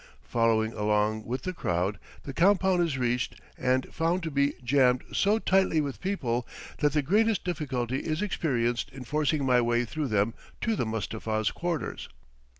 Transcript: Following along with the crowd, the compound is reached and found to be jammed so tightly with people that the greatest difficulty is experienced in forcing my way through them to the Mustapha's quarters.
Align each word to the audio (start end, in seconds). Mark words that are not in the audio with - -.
Following 0.23 0.73
along 0.73 1.25
with 1.27 1.43
the 1.43 1.53
crowd, 1.53 1.99
the 2.23 2.33
compound 2.33 2.81
is 2.81 2.97
reached 2.97 3.39
and 3.55 3.85
found 3.93 4.23
to 4.23 4.31
be 4.31 4.55
jammed 4.63 5.03
so 5.13 5.37
tightly 5.37 5.79
with 5.79 6.01
people 6.01 6.47
that 6.79 6.93
the 6.93 7.03
greatest 7.03 7.43
difficulty 7.43 7.99
is 7.99 8.23
experienced 8.23 8.89
in 8.91 9.03
forcing 9.03 9.45
my 9.45 9.61
way 9.61 9.85
through 9.85 10.07
them 10.07 10.33
to 10.61 10.75
the 10.75 10.87
Mustapha's 10.87 11.51
quarters. 11.51 12.09